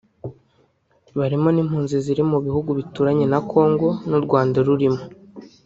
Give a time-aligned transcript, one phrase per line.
[1.19, 5.01] barimo n’impunzi ziri mu bihugu bituranye na Congo n’u Rwanda rurimo